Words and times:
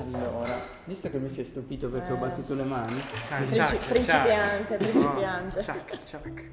Allora, 0.00 0.60
visto 0.84 1.10
che 1.10 1.18
mi 1.18 1.28
si 1.28 1.40
è 1.40 1.44
stupito 1.44 1.88
perché 1.88 2.12
ho 2.12 2.16
Eh. 2.16 2.18
battuto 2.18 2.54
le 2.54 2.62
mani, 2.62 3.00
Ah, 3.30 3.36
Princi- 3.36 3.54
ciak, 3.54 3.88
principiante, 3.88 4.76
principiante. 4.76 5.58
Oh, 5.58 5.62
ciak, 5.62 6.02
ciak. 6.04 6.44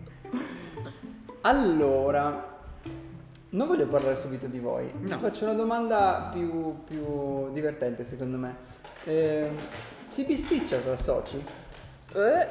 allora, 1.42 2.58
non 3.50 3.68
voglio 3.68 3.88
parlare 3.88 4.16
subito 4.18 4.48
di 4.48 4.60
voi, 4.60 4.92
No. 5.00 5.16
vi 5.16 5.22
faccio 5.22 5.46
una 5.46 5.54
domanda 5.54 6.30
più, 6.34 6.84
più 6.86 7.52
divertente 7.54 8.04
secondo 8.04 8.38
me. 8.38 8.56
Eh, 9.04 9.52
si 10.06 10.24
bisticcia 10.26 10.80
tra 10.80 10.98
soci? 10.98 11.44
Eh, 12.14 12.48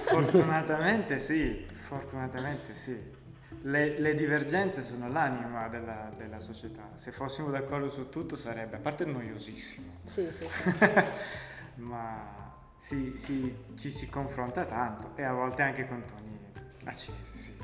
Fortunatamente 0.00 1.18
sì, 1.18 1.66
fortunatamente 1.88 2.74
sì. 2.74 3.00
Le, 3.62 3.98
le 3.98 4.14
divergenze 4.14 4.82
sono 4.82 5.08
l'anima 5.10 5.68
della, 5.68 6.10
della 6.16 6.38
società. 6.40 6.90
Se 6.94 7.12
fossimo 7.12 7.50
d'accordo 7.50 7.88
su 7.88 8.08
tutto 8.10 8.36
sarebbe, 8.36 8.76
a 8.76 8.78
parte 8.78 9.04
noiosissimo, 9.06 10.00
sì, 10.04 10.28
sì, 10.30 10.46
sì. 10.50 10.74
ma 11.76 12.52
si- 12.76 13.16
si- 13.16 13.54
ci 13.76 13.90
si 13.90 14.08
confronta 14.08 14.64
tanto 14.64 15.12
e 15.16 15.22
a 15.24 15.32
volte 15.32 15.62
anche 15.62 15.86
con 15.88 16.02
toni 16.04 16.38
accesi, 16.84 17.36
sì. 17.38 17.56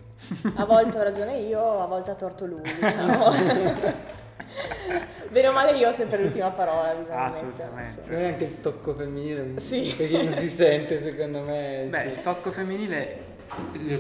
A 0.57 0.65
volte 0.65 0.99
ho 0.99 1.03
ragione 1.03 1.39
io, 1.39 1.81
a 1.81 1.87
volte 1.87 2.11
ha 2.11 2.15
torto 2.15 2.47
lui, 2.47 2.63
diciamo. 2.63 3.31
Bene 5.31 5.47
o 5.49 5.53
male 5.53 5.77
io 5.77 5.89
ho 5.89 5.93
sempre 5.93 6.21
l'ultima 6.23 6.51
parola, 6.51 6.93
bisogna 6.95 7.25
Assolutamente. 7.25 8.01
mettere, 8.01 8.17
Poi 8.17 8.25
anche 8.27 8.45
il 8.45 8.61
tocco 8.61 8.95
femminile 8.95 9.59
Sì. 9.61 9.95
un 9.99 10.09
pochino 10.09 10.33
si 10.33 10.49
sente 10.49 11.01
secondo 11.01 11.41
me. 11.43 11.87
Beh, 11.89 12.01
sì. 12.01 12.07
il 12.09 12.21
tocco 12.21 12.51
femminile 12.51 13.29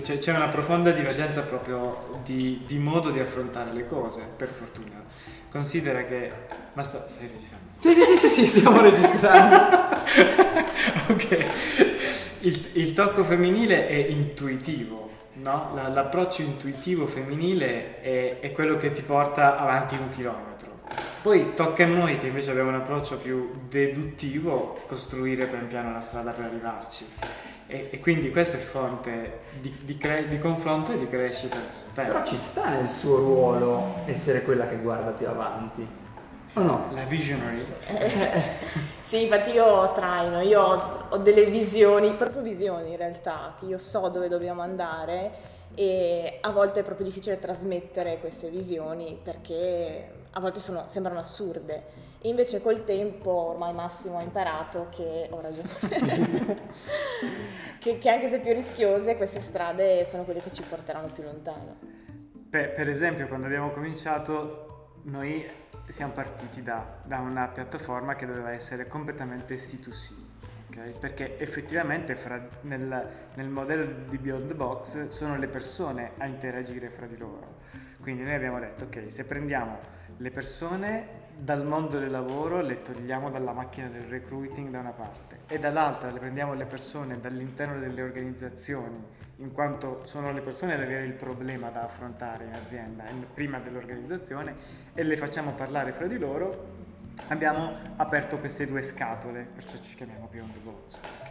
c'è, 0.02 0.18
c'è 0.18 0.34
una 0.34 0.48
profonda 0.48 0.90
divergenza 0.92 1.42
proprio 1.42 2.20
di, 2.24 2.62
di 2.66 2.78
modo 2.78 3.10
di 3.10 3.18
affrontare 3.20 3.72
le 3.72 3.86
cose, 3.86 4.22
per 4.36 4.48
fortuna. 4.48 5.02
Considera 5.50 6.04
che. 6.04 6.32
Ma 6.74 6.82
sta- 6.84 7.06
stai 7.06 7.26
registrando? 7.26 7.66
Sì, 7.80 7.90
sì, 7.92 8.04
sì, 8.04 8.28
sì, 8.28 8.28
sì, 8.28 8.46
stiamo 8.46 8.80
registrando. 8.82 9.56
ok. 11.08 11.46
Il, 12.40 12.68
il 12.74 12.92
tocco 12.94 13.24
femminile 13.24 13.88
è 13.88 13.94
intuitivo, 13.94 15.10
no? 15.34 15.72
La- 15.74 15.88
l'approccio 15.88 16.42
intuitivo 16.42 17.06
femminile 17.06 18.00
è, 18.00 18.38
è 18.40 18.52
quello 18.52 18.76
che 18.76 18.92
ti 18.92 19.02
porta 19.02 19.58
avanti 19.58 19.96
un 19.96 20.10
chilometro. 20.10 20.48
Poi 21.22 21.52
tocca 21.54 21.84
a 21.84 21.86
noi 21.86 22.16
che 22.16 22.28
invece 22.28 22.50
abbiamo 22.50 22.70
un 22.70 22.76
approccio 22.76 23.18
più 23.18 23.50
deduttivo 23.68 24.80
costruire 24.86 25.46
pian 25.46 25.66
piano 25.66 25.92
la 25.92 26.00
strada 26.00 26.30
per 26.30 26.46
arrivarci. 26.46 27.06
E, 27.70 27.88
e 27.92 28.00
quindi 28.00 28.32
questa 28.32 28.56
è 28.56 28.60
fonte 28.60 29.42
di, 29.60 29.72
di 29.82 29.96
cre- 29.96 30.26
di 30.26 30.38
confronto 30.38 30.90
e 30.90 30.98
di 30.98 31.06
crescita. 31.06 31.56
Però 31.94 32.24
ci 32.24 32.36
sta 32.36 32.68
nel 32.68 32.88
suo 32.88 33.18
ruolo 33.18 34.02
essere 34.06 34.42
quella 34.42 34.66
che 34.66 34.76
guarda 34.78 35.12
più 35.12 35.28
avanti. 35.28 35.86
O 36.54 36.62
no? 36.62 36.88
La 36.92 37.04
visionary. 37.04 37.62
Sì, 39.02 39.22
infatti 39.22 39.50
io 39.50 39.92
traino, 39.92 40.40
io 40.40 40.60
ho, 40.60 41.06
ho 41.10 41.16
delle 41.18 41.44
visioni, 41.44 42.10
proprio 42.14 42.42
visioni 42.42 42.90
in 42.90 42.96
realtà, 42.96 43.54
che 43.58 43.66
io 43.66 43.78
so 43.78 44.08
dove 44.08 44.28
dobbiamo 44.28 44.62
andare 44.62 45.58
e 45.74 46.38
a 46.40 46.50
volte 46.50 46.80
è 46.80 46.82
proprio 46.82 47.06
difficile 47.06 47.38
trasmettere 47.38 48.18
queste 48.18 48.48
visioni 48.50 49.18
perché 49.22 50.19
a 50.32 50.40
volte 50.40 50.60
sono- 50.60 50.88
sembrano 50.88 51.20
assurde. 51.20 52.08
E 52.22 52.28
invece 52.28 52.60
col 52.60 52.84
tempo 52.84 53.30
ormai 53.30 53.72
Massimo 53.72 54.18
ha 54.18 54.22
imparato 54.22 54.88
che 54.90 55.28
ho 55.30 55.40
ragione. 55.40 55.68
che, 57.78 57.98
che 57.98 58.10
anche 58.10 58.28
se 58.28 58.40
più 58.40 58.52
rischiose 58.52 59.16
queste 59.16 59.40
strade 59.40 60.04
sono 60.04 60.24
quelle 60.24 60.40
che 60.40 60.52
ci 60.52 60.62
porteranno 60.62 61.08
più 61.08 61.22
lontano. 61.22 61.76
Per, 62.50 62.72
per 62.72 62.88
esempio, 62.88 63.26
quando 63.26 63.46
abbiamo 63.46 63.70
cominciato, 63.70 64.98
noi 65.04 65.48
siamo 65.86 66.12
partiti 66.12 66.62
da, 66.62 66.84
da 67.04 67.18
una 67.18 67.48
piattaforma 67.48 68.14
che 68.14 68.26
doveva 68.26 68.52
essere 68.52 68.86
completamente 68.86 69.54
C2C, 69.54 70.12
ok? 70.68 70.98
perché 70.98 71.38
effettivamente 71.38 72.14
fra- 72.16 72.48
nel, 72.62 73.08
nel 73.34 73.48
modello 73.48 74.08
di 74.08 74.18
Beyond 74.18 74.48
the 74.48 74.54
Box 74.54 75.08
sono 75.08 75.36
le 75.36 75.48
persone 75.48 76.12
a 76.18 76.26
interagire 76.26 76.90
fra 76.90 77.06
di 77.06 77.16
loro. 77.16 77.58
Quindi 78.00 78.22
noi 78.22 78.34
abbiamo 78.34 78.58
detto, 78.58 78.84
ok, 78.84 79.04
se 79.10 79.24
prendiamo 79.24 79.78
le 80.16 80.30
persone 80.30 81.18
dal 81.36 81.66
mondo 81.66 81.98
del 81.98 82.10
lavoro, 82.10 82.60
le 82.60 82.82
togliamo 82.82 83.30
dalla 83.30 83.52
macchina 83.52 83.88
del 83.88 84.02
recruiting 84.02 84.70
da 84.70 84.80
una 84.80 84.90
parte 84.90 85.40
e 85.46 85.58
dall'altra 85.58 86.10
le 86.10 86.18
prendiamo 86.18 86.54
le 86.54 86.66
persone 86.66 87.18
dall'interno 87.18 87.78
delle 87.78 88.02
organizzazioni, 88.02 89.02
in 89.36 89.52
quanto 89.52 90.04
sono 90.04 90.32
le 90.32 90.40
persone 90.40 90.74
ad 90.74 90.82
avere 90.82 91.06
il 91.06 91.14
problema 91.14 91.70
da 91.70 91.84
affrontare 91.84 92.44
in 92.44 92.52
azienda 92.52 93.04
prima 93.32 93.58
dell'organizzazione 93.58 94.54
e 94.92 95.02
le 95.02 95.16
facciamo 95.16 95.52
parlare 95.52 95.92
fra 95.92 96.06
di 96.06 96.18
loro, 96.18 96.78
abbiamo 97.28 97.74
aperto 97.96 98.38
queste 98.38 98.66
due 98.66 98.82
scatole, 98.82 99.46
perciò 99.54 99.78
ci 99.78 99.94
chiamiamo 99.94 100.28
Beyond 100.30 100.52
the 100.52 100.60
Box. 100.60 100.98
ok? 100.98 101.30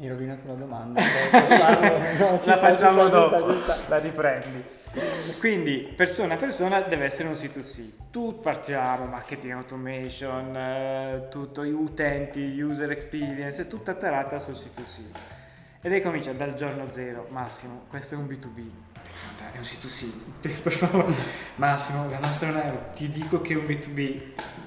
Mi 0.00 0.06
hai 0.06 0.12
rovinato 0.12 0.46
la 0.46 0.54
domanda. 0.54 0.98
No, 2.20 2.32
la 2.32 2.40
sta, 2.40 2.56
facciamo 2.56 3.02
ci 3.02 3.08
sta, 3.08 3.26
sta, 3.26 3.38
dopo, 3.38 3.52
ci 3.52 3.60
sta. 3.60 3.88
la 3.88 3.98
riprendi. 3.98 4.64
Quindi 5.38 5.92
persona 5.94 6.34
a 6.34 6.36
persona 6.38 6.80
deve 6.80 7.04
essere 7.04 7.28
un 7.28 7.34
C2C. 7.34 7.90
Tu 8.10 8.40
partiamo, 8.40 9.04
marketing 9.04 9.52
automation, 9.52 10.56
eh, 10.56 11.26
tutto, 11.28 11.66
gli 11.66 11.72
utenti, 11.72 12.40
user 12.62 12.90
experience, 12.90 13.60
è 13.60 13.66
tutta 13.66 13.92
tarata 13.92 14.38
sul 14.38 14.54
C2C. 14.54 15.00
E 15.82 15.88
lei 15.90 16.00
comincia 16.00 16.32
dal 16.32 16.54
giorno 16.54 16.90
zero, 16.90 17.26
Massimo, 17.28 17.82
questo 17.86 18.14
è 18.14 18.16
un 18.16 18.24
B2B. 18.24 18.68
Alessandra, 19.02 19.52
è 19.52 19.58
un 19.58 19.62
C2C, 19.62 20.60
per 20.62 20.72
favore. 20.72 21.14
Massimo, 21.56 22.08
la 22.08 22.20
nostra 22.20 22.48
è 22.48 22.52
una, 22.52 22.70
ti 22.94 23.10
dico 23.10 23.42
che 23.42 23.52
è 23.52 23.56
un 23.56 23.64
B2B. 23.66 24.20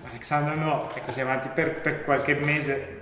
Alexandra 0.09 0.53
no, 0.53 0.93
e 0.93 1.01
così 1.01 1.21
avanti 1.21 1.49
per, 1.49 1.81
per 1.81 2.03
qualche 2.03 2.35
mese. 2.35 3.01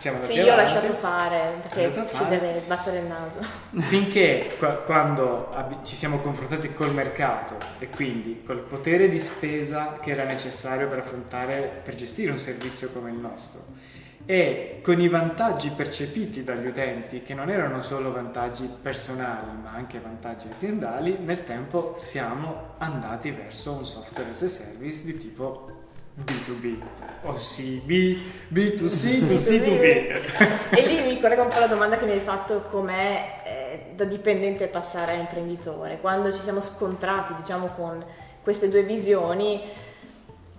Siamo 0.00 0.22
Sì, 0.22 0.32
io 0.32 0.54
ho 0.54 0.56
lasciato 0.56 0.94
fare 0.94 1.60
perché 1.60 1.92
ci 2.08 2.16
fare. 2.16 2.38
deve 2.38 2.58
sbattere 2.58 3.00
il 3.00 3.04
naso. 3.04 3.38
Finché 3.80 4.54
qua- 4.58 4.76
quando 4.76 5.54
ci 5.84 5.94
siamo 5.94 6.20
confrontati 6.20 6.72
col 6.72 6.94
mercato 6.94 7.56
e 7.78 7.90
quindi 7.90 8.42
col 8.42 8.60
potere 8.60 9.10
di 9.10 9.20
spesa 9.20 9.98
che 10.00 10.12
era 10.12 10.24
necessario 10.24 10.88
per 10.88 11.00
affrontare, 11.00 11.82
per 11.84 11.94
gestire 11.96 12.30
un 12.32 12.38
servizio 12.38 12.88
come 12.90 13.10
il 13.10 13.16
nostro 13.16 13.60
e 14.24 14.80
con 14.82 15.00
i 15.00 15.08
vantaggi 15.08 15.70
percepiti 15.70 16.44
dagli 16.44 16.66
utenti, 16.66 17.20
che 17.20 17.34
non 17.34 17.50
erano 17.50 17.80
solo 17.82 18.12
vantaggi 18.12 18.70
personali 18.80 19.50
ma 19.62 19.72
anche 19.72 19.98
vantaggi 19.98 20.48
aziendali, 20.50 21.18
nel 21.20 21.44
tempo 21.44 21.94
siamo 21.96 22.74
andati 22.78 23.30
verso 23.32 23.72
un 23.72 23.84
software 23.84 24.30
as 24.30 24.42
a 24.42 24.48
service 24.48 25.04
di 25.04 25.18
tipo 25.18 25.88
B2B, 26.24 26.76
ossia 27.22 27.80
B, 27.84 28.18
B2C, 28.52 29.26
to 29.26 29.34
C2B. 29.34 30.70
E 30.76 30.86
lì 30.86 31.00
mi 31.02 31.20
collego 31.20 31.42
un 31.42 31.48
po' 31.48 31.56
alla 31.56 31.66
domanda 31.66 31.96
che 31.96 32.04
mi 32.04 32.12
hai 32.12 32.20
fatto 32.20 32.62
com'è 32.70 33.42
eh, 33.44 33.92
da 33.94 34.04
dipendente 34.04 34.68
passare 34.68 35.12
a 35.12 35.16
imprenditore. 35.16 36.00
Quando 36.00 36.32
ci 36.32 36.40
siamo 36.40 36.60
scontrati, 36.60 37.34
diciamo, 37.34 37.68
con 37.76 38.04
queste 38.42 38.68
due 38.68 38.82
visioni, 38.82 39.62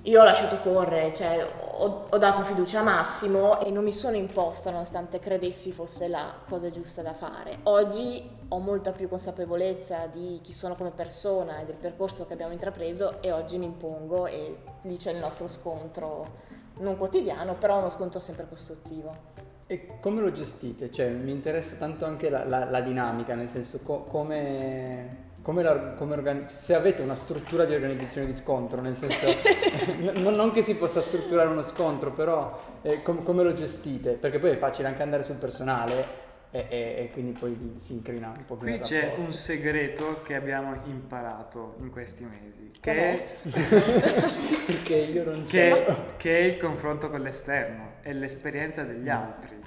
io 0.03 0.21
ho 0.21 0.23
lasciato 0.23 0.57
correre, 0.57 1.13
cioè 1.13 1.45
ho, 1.83 2.05
ho 2.09 2.17
dato 2.17 2.43
fiducia 2.43 2.81
a 2.81 2.83
Massimo 2.83 3.59
e 3.59 3.71
non 3.71 3.83
mi 3.83 3.91
sono 3.91 4.15
imposta 4.15 4.69
nonostante 4.69 5.19
credessi 5.19 5.71
fosse 5.71 6.07
la 6.07 6.31
cosa 6.47 6.69
giusta 6.69 7.01
da 7.01 7.13
fare. 7.13 7.59
Oggi 7.63 8.23
ho 8.49 8.59
molta 8.59 8.91
più 8.91 9.09
consapevolezza 9.09 10.05
di 10.05 10.39
chi 10.43 10.53
sono 10.53 10.75
come 10.75 10.91
persona 10.91 11.59
e 11.59 11.65
del 11.65 11.75
percorso 11.75 12.27
che 12.27 12.33
abbiamo 12.33 12.53
intrapreso 12.53 13.21
e 13.21 13.31
oggi 13.31 13.57
mi 13.57 13.65
impongo 13.65 14.27
e 14.27 14.57
lì 14.83 14.95
c'è 14.97 15.11
il 15.11 15.17
nostro 15.19 15.47
scontro 15.47 16.49
non 16.77 16.97
quotidiano, 16.97 17.55
però 17.55 17.79
uno 17.79 17.89
scontro 17.89 18.19
sempre 18.19 18.47
costruttivo. 18.47 19.29
E 19.67 19.99
come 20.01 20.21
lo 20.21 20.31
gestite? 20.31 20.91
Cioè, 20.91 21.09
mi 21.09 21.31
interessa 21.31 21.75
tanto 21.75 22.05
anche 22.05 22.29
la, 22.29 22.43
la- 22.45 22.69
la 22.69 22.81
dinamica, 22.81 23.35
nel 23.35 23.49
senso 23.49 23.79
co- 23.83 24.03
come, 24.03 25.30
come, 25.41 25.63
la- 25.63 25.93
come 25.97 26.13
organi- 26.13 26.47
se 26.47 26.73
avete 26.75 27.01
una 27.01 27.15
struttura 27.15 27.65
di 27.65 27.73
organizzazione 27.73 28.27
di 28.27 28.33
scontro, 28.33 28.79
nel 28.81 28.95
senso 28.95 29.25
n- 29.99 30.33
non, 30.35 30.51
che 30.51 30.61
si 30.63 30.75
possa 30.75 31.01
strutturare 31.01 31.49
uno 31.49 31.63
scontro, 31.63 32.11
però 32.11 32.59
eh, 32.81 33.01
com- 33.01 33.23
come 33.23 33.43
lo 33.43 33.53
gestite? 33.53 34.11
Perché 34.11 34.39
poi 34.39 34.51
è 34.51 34.57
facile 34.57 34.87
anche 34.87 35.01
andare 35.01 35.23
sul 35.23 35.35
personale 35.35 36.29
e, 36.51 36.65
e- 36.69 36.95
e 36.97 37.09
quindi 37.13 37.31
poi 37.37 37.75
si 37.77 37.93
incrina 37.93 38.33
un 38.37 38.45
po' 38.45 38.55
Qui 38.55 38.79
c'è 38.79 39.13
un 39.17 39.31
segreto 39.31 40.21
che 40.23 40.35
abbiamo 40.35 40.75
imparato 40.85 41.75
in 41.79 41.89
questi 41.89 42.25
mesi, 42.25 42.71
che 42.79 42.93
è, 42.93 43.35
Perché 44.65 44.95
io 44.95 45.23
non 45.23 45.43
che, 45.45 45.85
che 46.17 46.39
è 46.39 46.43
il 46.43 46.57
confronto 46.57 47.09
con 47.09 47.21
l'esterno 47.21 47.93
e 48.01 48.13
l'esperienza 48.13 48.83
degli 48.83 49.09
altri, 49.09 49.57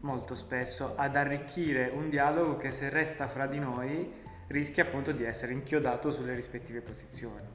molto 0.00 0.34
spesso 0.34 0.92
ad 0.96 1.16
arricchire 1.16 1.90
un 1.94 2.08
dialogo 2.10 2.56
che 2.56 2.70
se 2.70 2.88
resta 2.90 3.26
fra 3.26 3.46
di 3.46 3.58
noi 3.58 4.22
rischia 4.48 4.84
appunto 4.84 5.12
di 5.12 5.24
essere 5.24 5.52
inchiodato 5.52 6.10
sulle 6.10 6.34
rispettive 6.34 6.80
posizioni. 6.80 7.46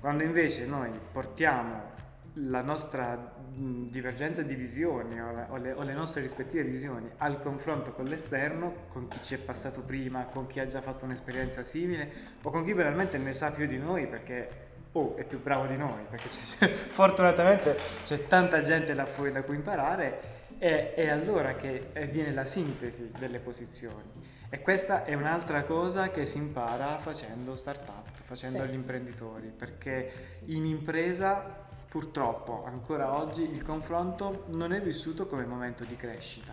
Quando 0.00 0.24
invece 0.24 0.66
noi 0.66 0.90
portiamo 1.12 1.90
la 2.36 2.62
nostra 2.62 3.14
mh, 3.16 3.90
divergenza 3.90 4.42
di 4.42 4.54
visioni 4.54 5.20
o, 5.20 5.32
la- 5.32 5.46
o 5.50 5.56
le, 5.56 5.72
o 5.72 5.82
le 5.82 5.92
nostre 5.92 6.22
rispettive 6.22 6.62
visioni 6.64 7.08
al 7.18 7.38
confronto 7.38 7.92
con 7.92 8.06
l'esterno, 8.06 8.86
con 8.88 9.08
chi 9.08 9.20
ci 9.22 9.34
è 9.34 9.38
passato 9.38 9.82
prima, 9.82 10.24
con 10.24 10.46
chi 10.46 10.60
ha 10.60 10.66
già 10.66 10.80
fatto 10.80 11.04
un'esperienza 11.04 11.62
simile 11.62 12.10
o 12.42 12.50
con 12.50 12.64
chi 12.64 12.72
veramente 12.72 13.18
ne 13.18 13.32
sa 13.32 13.50
più 13.50 13.66
di 13.66 13.78
noi 13.78 14.06
perché 14.06 14.70
oh, 14.92 15.16
è 15.16 15.24
più 15.24 15.40
bravo 15.40 15.66
di 15.66 15.76
noi, 15.76 16.04
perché 16.08 16.28
c'è, 16.28 16.68
fortunatamente 16.72 17.76
c'è 18.02 18.26
tanta 18.26 18.62
gente 18.62 18.94
là 18.94 19.06
fuori 19.06 19.32
da 19.32 19.42
cui 19.42 19.56
imparare, 19.56 20.20
è, 20.58 20.94
è 20.94 21.08
allora 21.08 21.54
che 21.54 21.90
avviene 21.94 22.32
la 22.32 22.44
sintesi 22.44 23.10
delle 23.18 23.40
posizioni. 23.40 24.21
E 24.54 24.60
questa 24.60 25.04
è 25.06 25.14
un'altra 25.14 25.62
cosa 25.62 26.10
che 26.10 26.26
si 26.26 26.36
impara 26.36 26.98
facendo 26.98 27.56
startup, 27.56 28.06
facendo 28.22 28.62
Sì. 28.64 28.68
gli 28.68 28.74
imprenditori, 28.74 29.48
perché 29.48 30.40
in 30.44 30.66
impresa 30.66 31.40
purtroppo 31.88 32.62
ancora 32.66 33.16
oggi 33.16 33.50
il 33.50 33.62
confronto 33.62 34.44
non 34.48 34.74
è 34.74 34.82
vissuto 34.82 35.26
come 35.26 35.46
momento 35.46 35.84
di 35.84 35.96
crescita. 35.96 36.52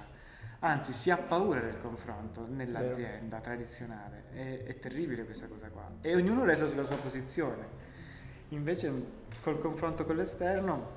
Anzi, 0.59 0.93
si 0.93 1.11
ha 1.11 1.17
paura 1.17 1.59
del 1.59 1.81
confronto 1.81 2.45
nell'azienda 2.47 3.41
tradizionale. 3.41 4.23
È, 4.31 4.63
è 4.63 4.79
terribile 4.79 5.25
questa 5.25 5.47
cosa 5.47 5.67
qua. 5.67 5.85
E 5.99 6.15
ognuno 6.15 6.45
resta 6.45 6.67
sulla 6.67 6.85
sua 6.85 6.95
posizione. 6.95 7.67
Invece 8.49 8.93
col 9.41 9.59
confronto 9.59 10.05
con 10.05 10.15
l'esterno 10.15 10.95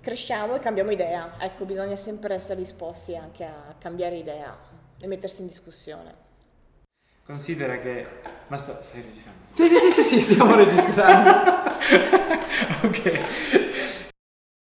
Cresciamo 0.00 0.54
e 0.54 0.60
cambiamo 0.60 0.92
idea. 0.92 1.34
Ecco, 1.40 1.64
bisogna 1.64 1.96
sempre 1.96 2.34
essere 2.34 2.60
disposti 2.60 3.16
anche 3.16 3.44
a 3.44 3.74
cambiare 3.76 4.16
idea 4.16 4.56
e 5.00 5.06
mettersi 5.08 5.40
in 5.40 5.48
discussione. 5.48 6.26
Considera 7.28 7.76
che... 7.76 8.06
Ma 8.46 8.56
sta- 8.56 8.80
stai 8.80 9.02
registrando? 9.02 9.40
Sì, 9.52 9.68
sì, 9.68 9.92
sì, 9.92 10.02
sì, 10.02 10.02
sì, 10.02 10.32
stiamo 10.32 10.54
registrando. 10.54 11.30
ok. 12.88 13.67